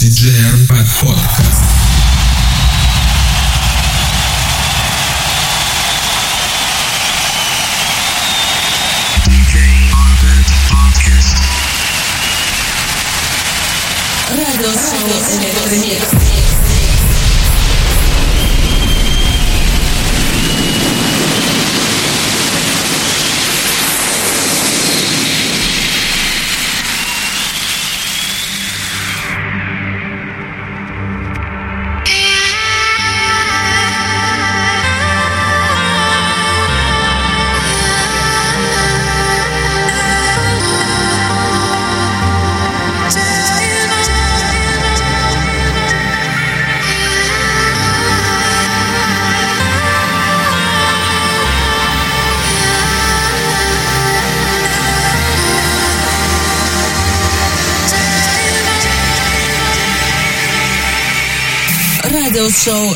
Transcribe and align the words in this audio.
Deserva 0.00 0.82
Podcast. 0.98 1.60
Radio 14.30 14.70
Show 14.72 15.06
Electronics. 15.36 16.19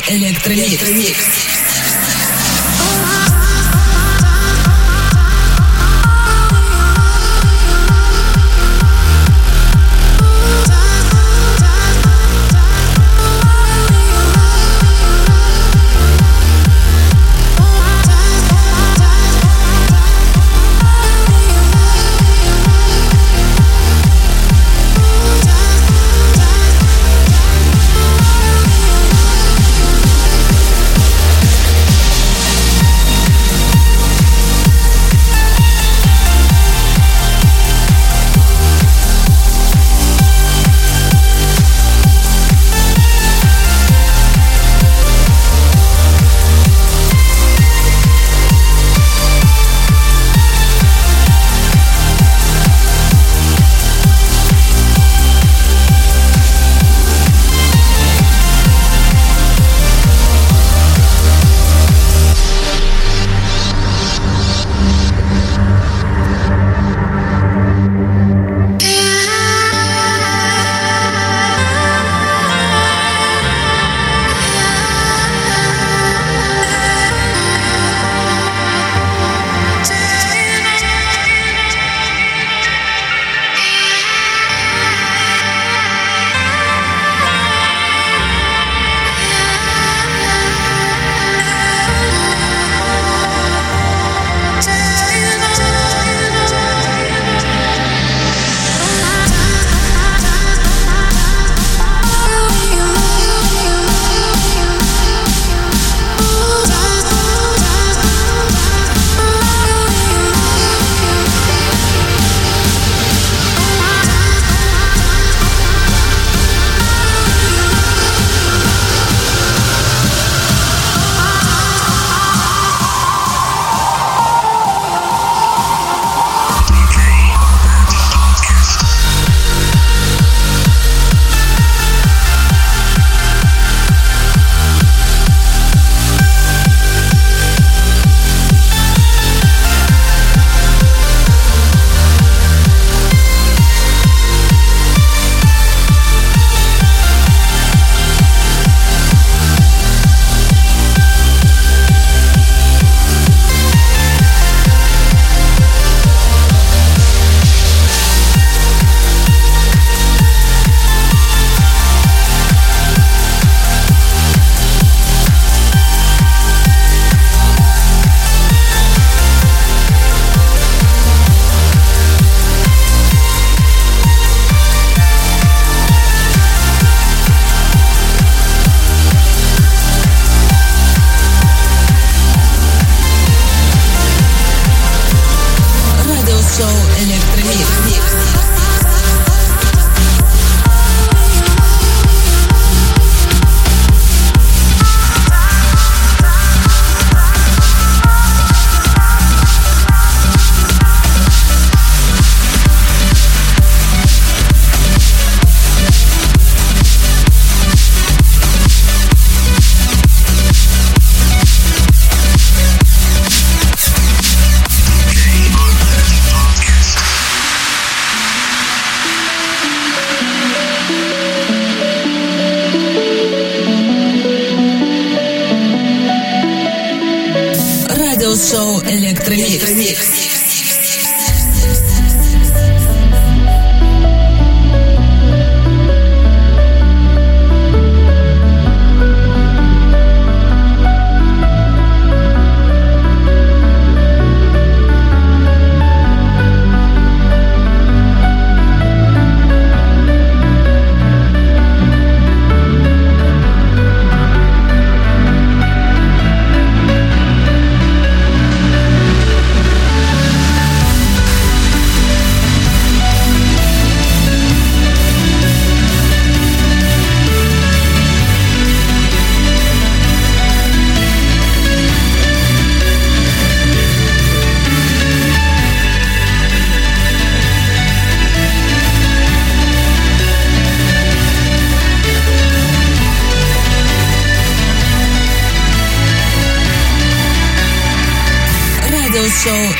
Электромикс. 0.07 0.67
Электромикс. 0.67 1.34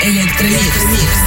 en 0.07 0.18
el 0.18 1.25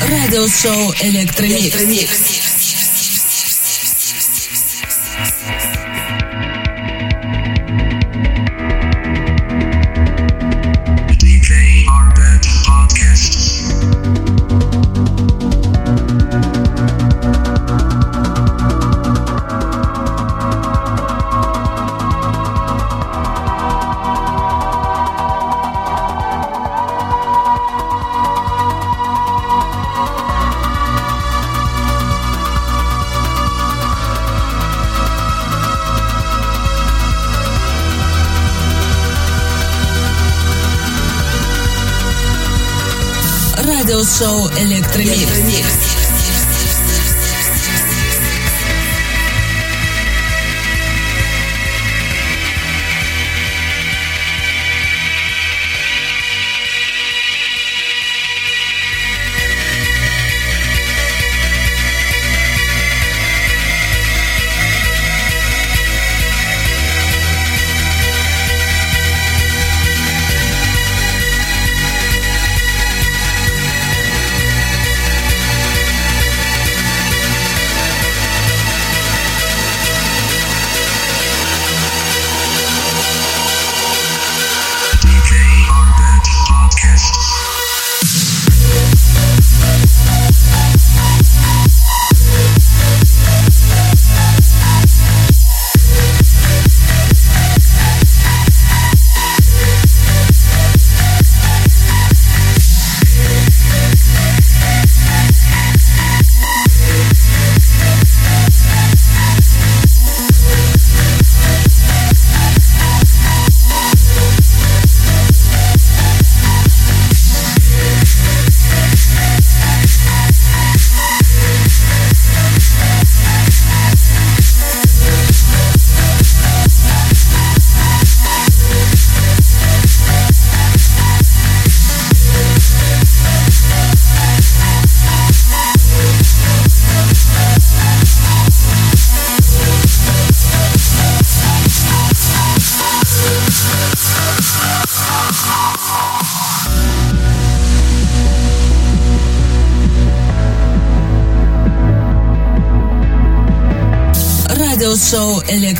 Радиошоу 0.00 0.94
Электромикс. 1.00 1.82
DJ 1.82 2.53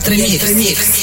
Электромикс. 0.07 0.35
Электромикс. 0.35 0.94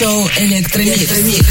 Show 0.00 0.26
Electronic. 0.40 1.49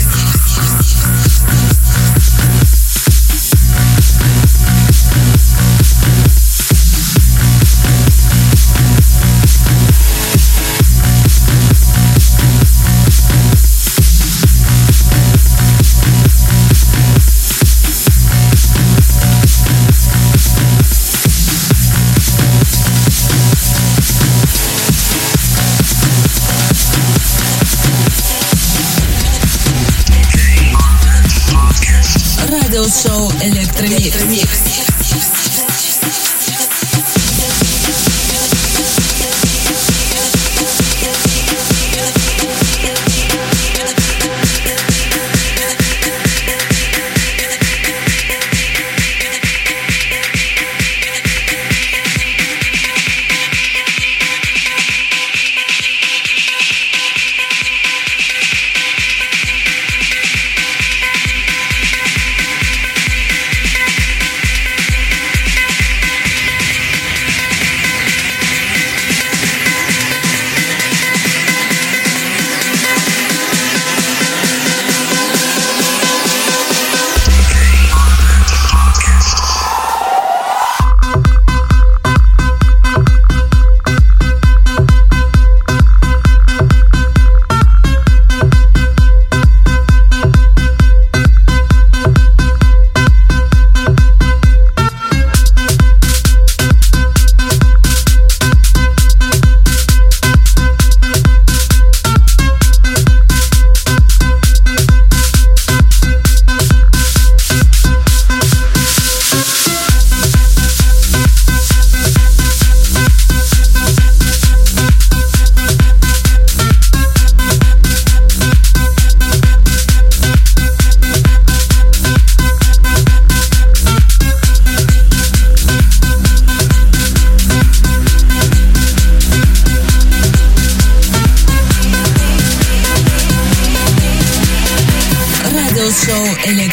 Электромикс. 33.82 34.49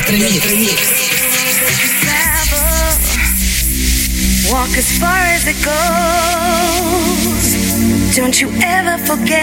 Remix. 0.06 0.86
Travel, 2.00 2.94
walk 4.52 4.70
as 4.78 4.86
far 5.00 5.18
as 5.34 5.46
it 5.48 5.58
goes. 5.64 7.46
Don't 8.14 8.40
you 8.40 8.48
ever 8.62 8.98
forget 9.04 9.34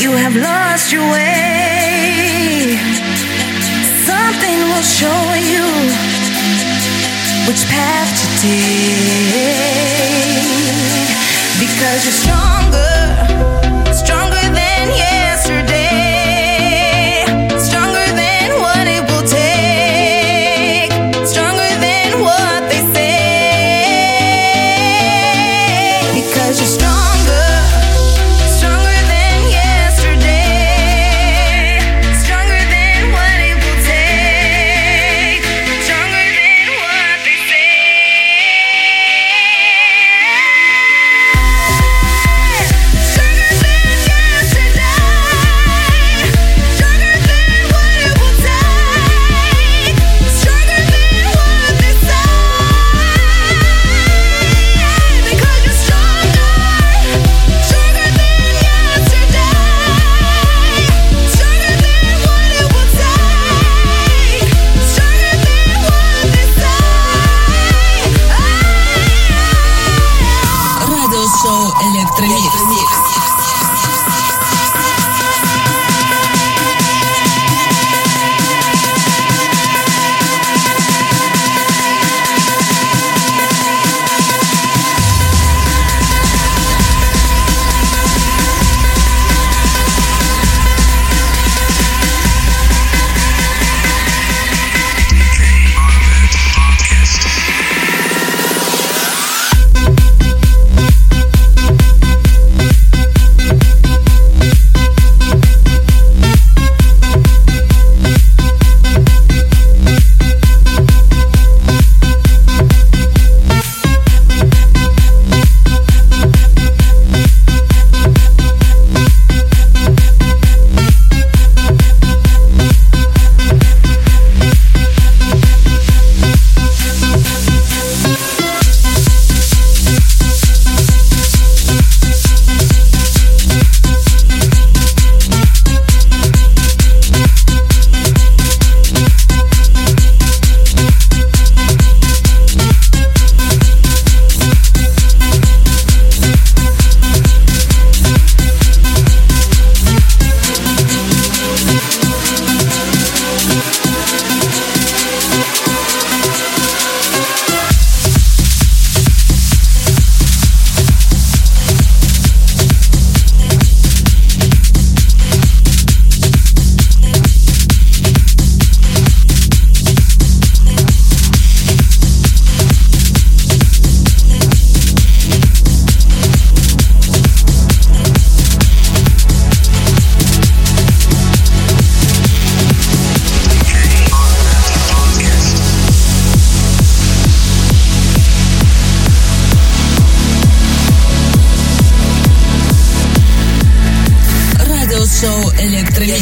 you 0.01 0.11
have 0.17 0.35
lost 0.35 0.91
your 0.91 1.05
way, 1.11 2.75
something 4.09 4.59
will 4.71 4.81
show 4.81 5.33
you 5.53 5.63
which 7.45 7.63
path 7.69 8.09
to 8.19 8.27
take 8.41 9.47
because 11.59 12.05
you're 12.05 12.13
stronger, 12.13 12.96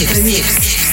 Микромикс. 0.06 0.85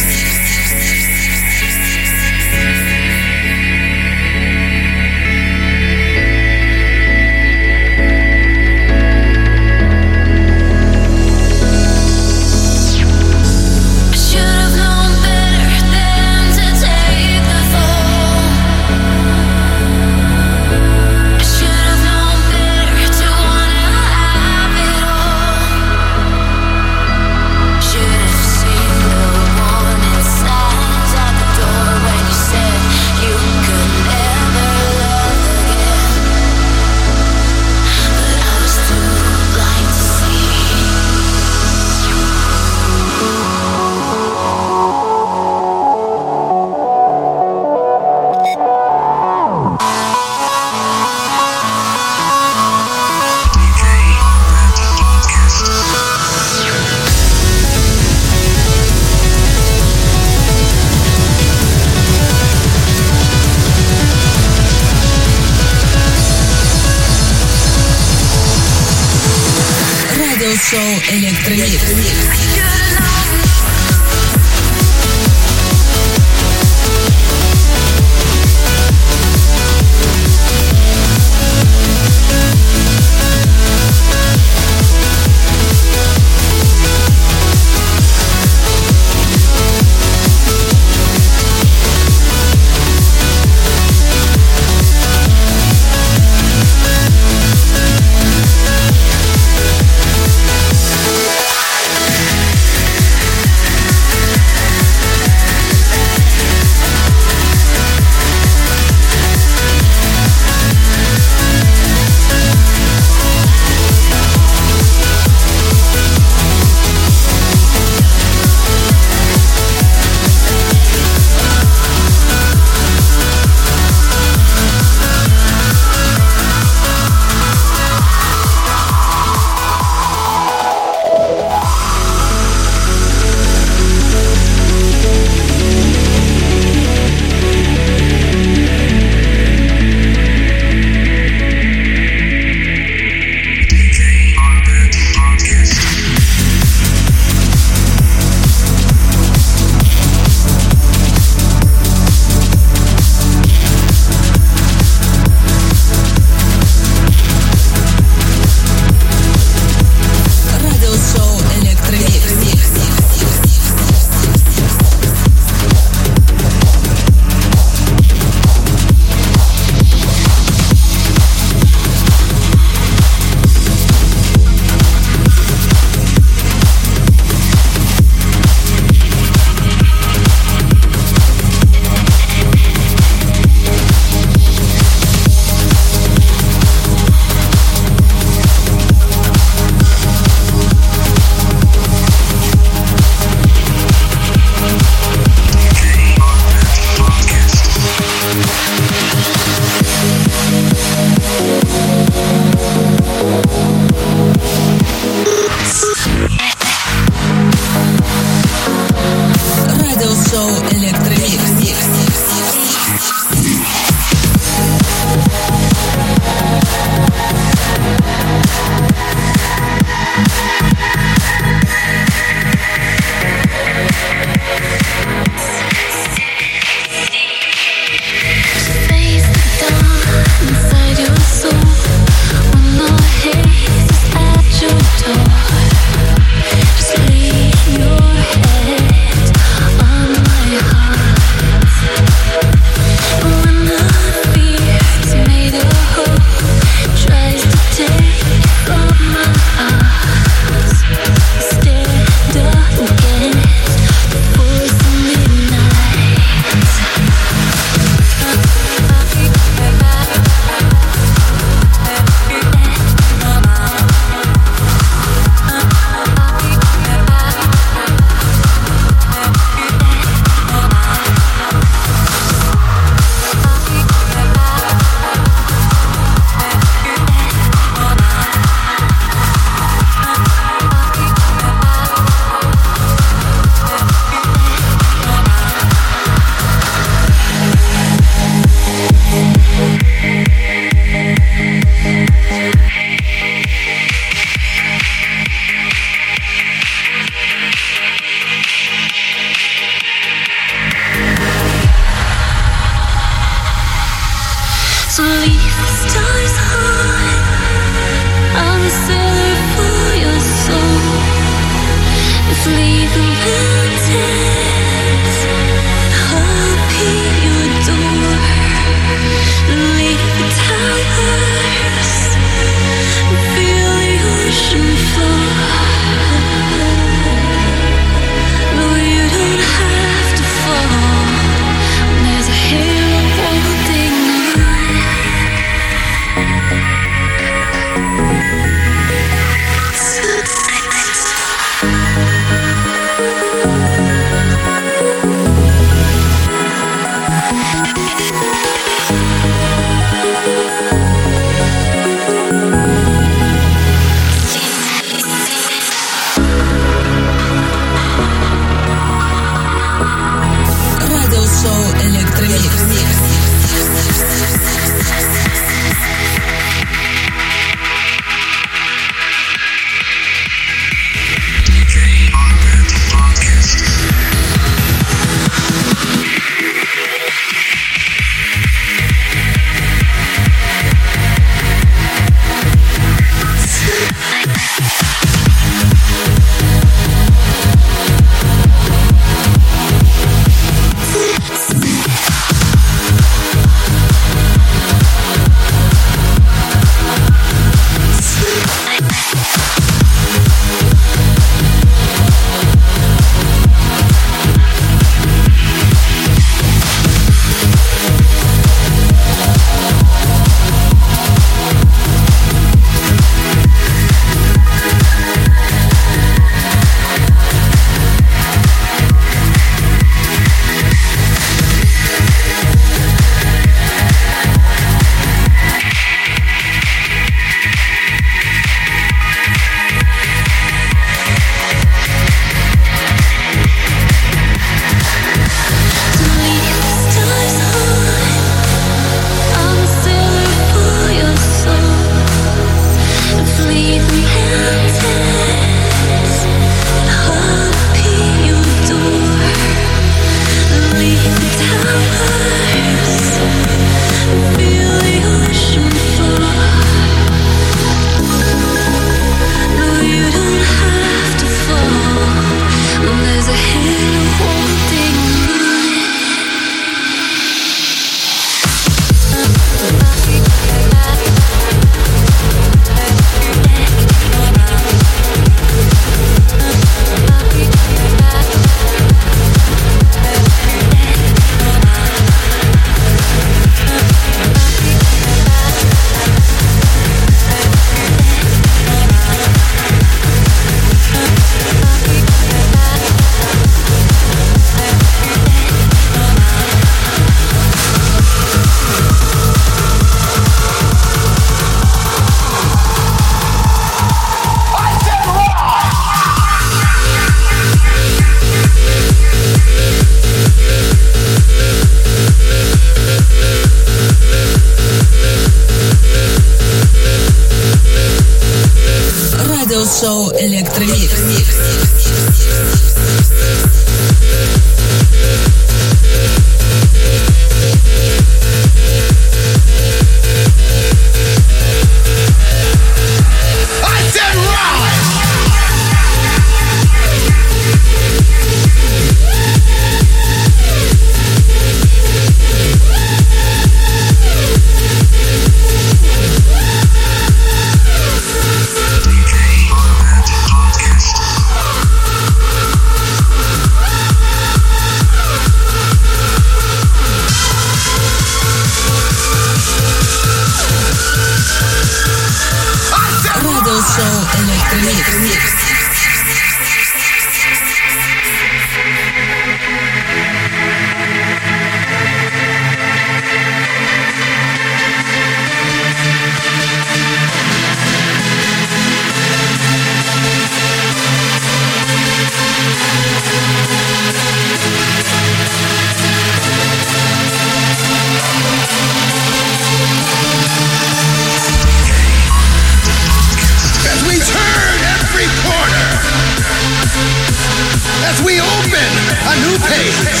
A 599.50 599.56
page, 599.56 600.00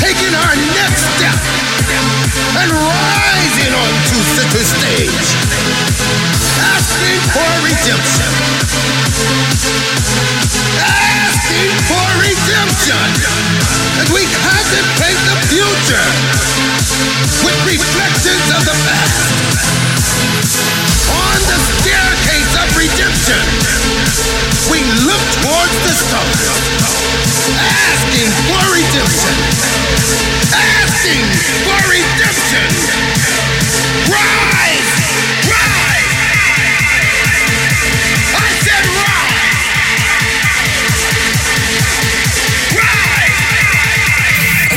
taking 0.00 0.34
our 0.34 0.54
next 0.72 1.04
step 1.16 1.36
and 2.60 2.70
rising 2.72 3.72
onto 3.76 4.16
center 4.36 4.64
stage, 4.64 5.26
asking 6.76 7.20
for 7.32 7.50
redemption, 7.60 8.30
asking 10.80 11.72
for 11.88 12.06
redemption. 12.24 13.08
As 14.00 14.08
we 14.12 14.24
contemplate 14.24 15.20
the 15.28 15.36
future 15.52 16.08
with 17.44 17.58
reflections 17.68 18.46
of 18.56 18.64
the 18.64 18.76
past. 18.84 19.93
On 20.14 21.38
the 21.50 21.58
staircase 21.58 22.52
of 22.62 22.68
redemption, 22.78 23.44
we 24.70 24.80
look 25.06 25.24
towards 25.42 25.76
the 25.84 25.94
stars, 25.94 26.48
asking 27.58 28.30
for 28.46 28.62
redemption, 28.72 29.36
asking 30.54 31.24
for 31.66 31.80
redemption. 31.90 32.68
Rise, 34.06 34.92
rise. 35.50 36.14
I 38.34 38.48
said 38.64 38.84
rise. 39.02 39.58
Rise. 42.78 43.38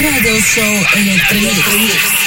Radio 0.01 0.35
Show 0.41 0.73
Electronic. 0.97 2.26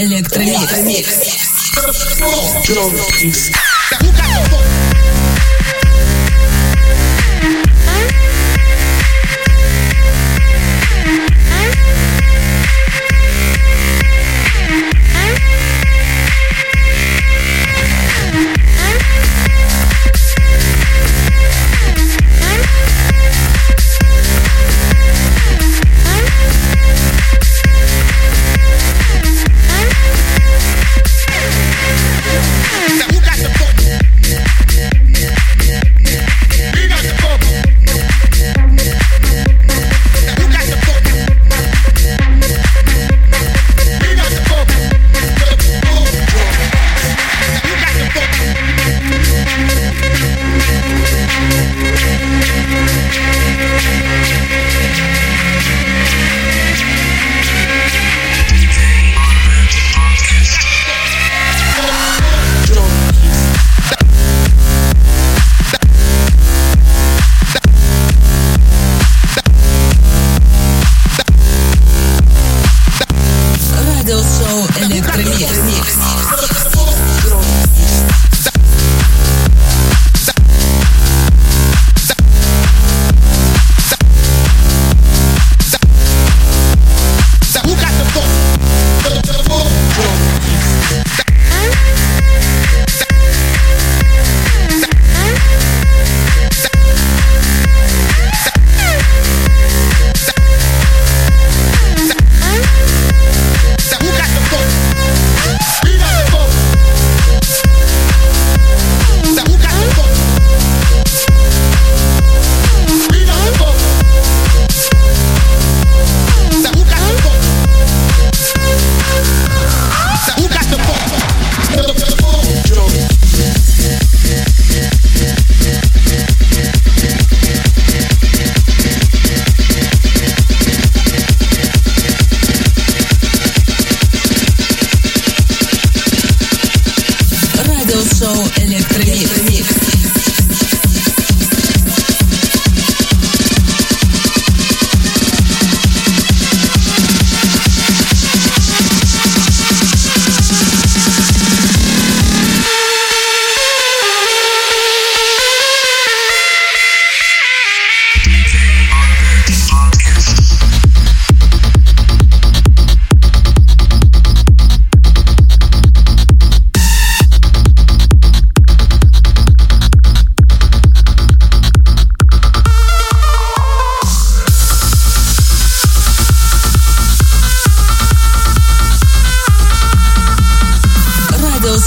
Электромикс. 0.00 0.78
Электромикс. 2.68 3.57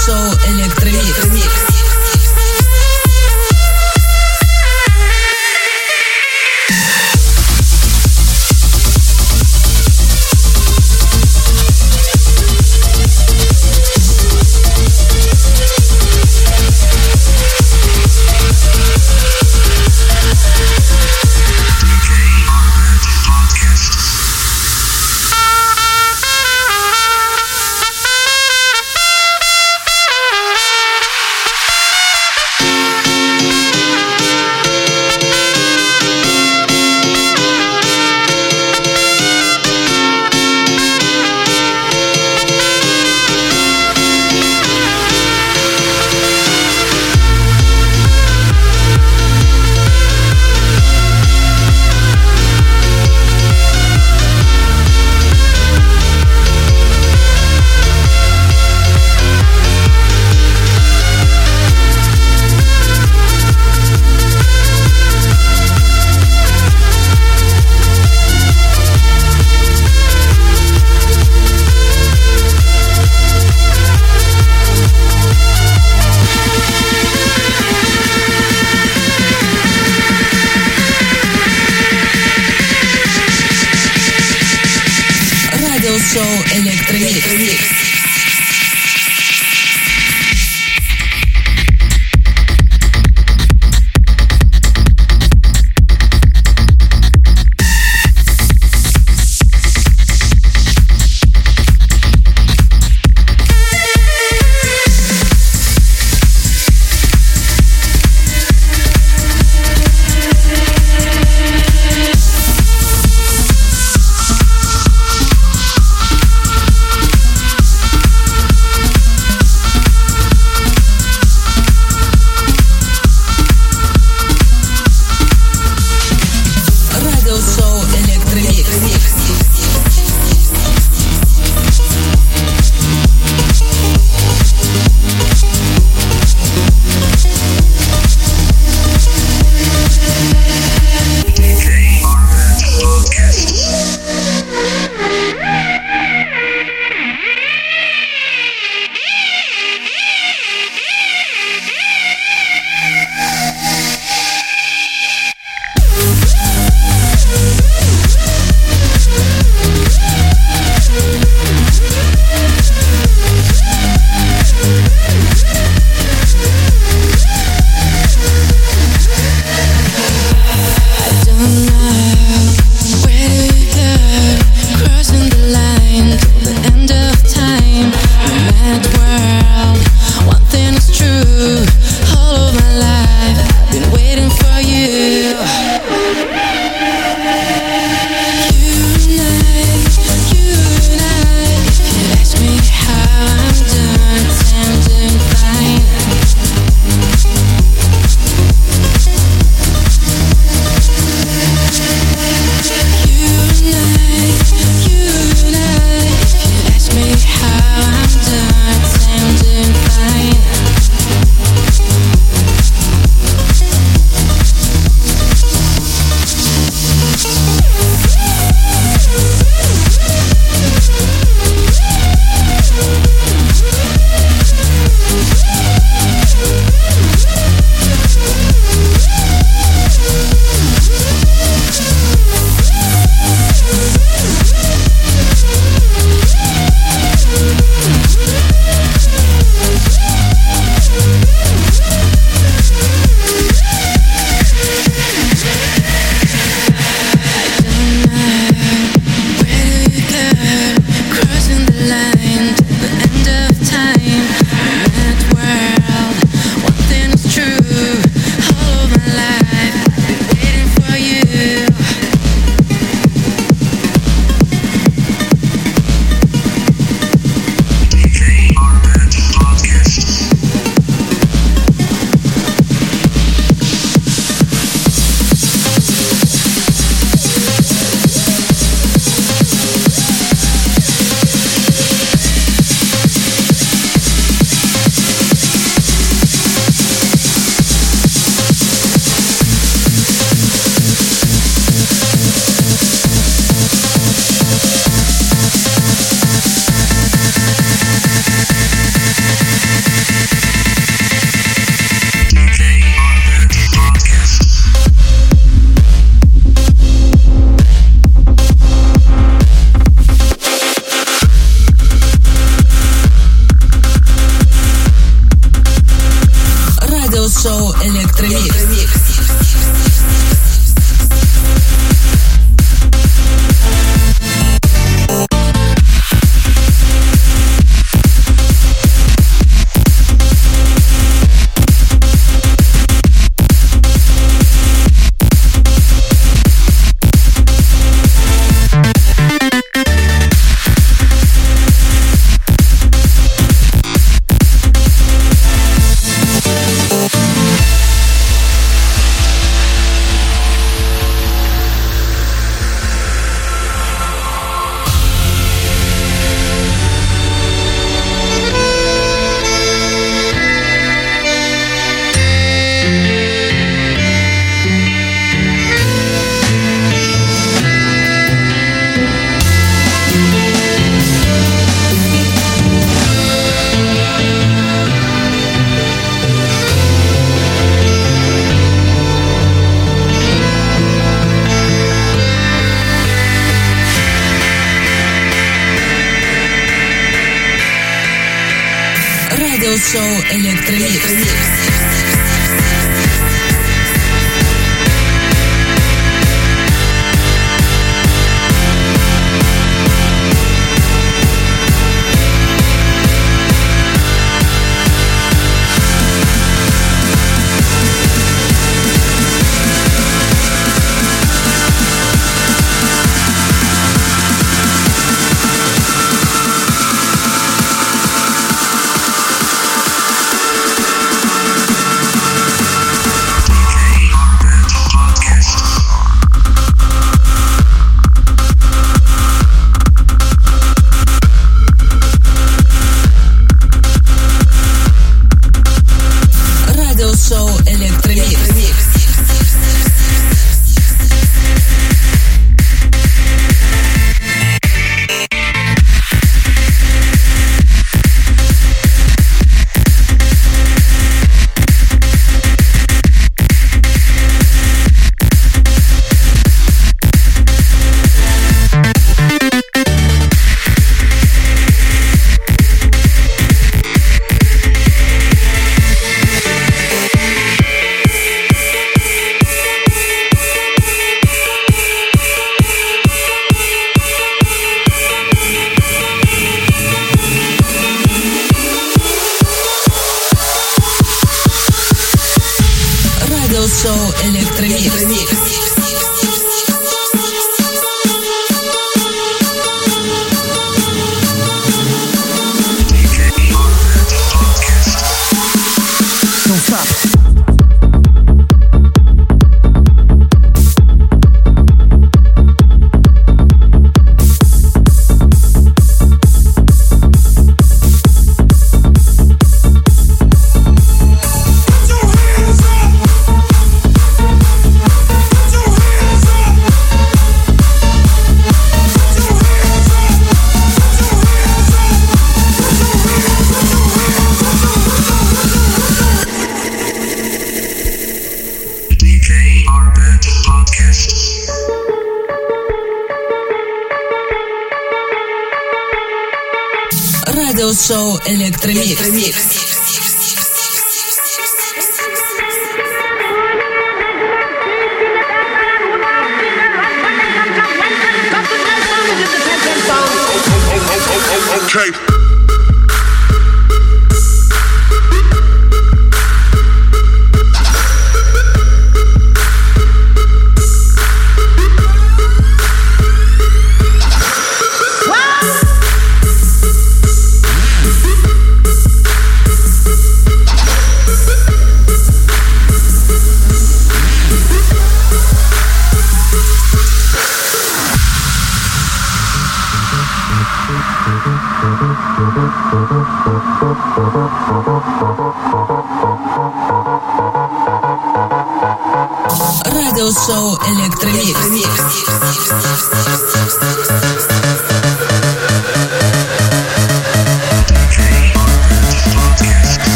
Show 0.00 0.32
Electromix. 0.48 1.69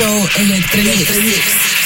Radio 0.00 0.26
Show 0.28 0.40
Electromix. 0.40 1.10
DJ 1.12 1.79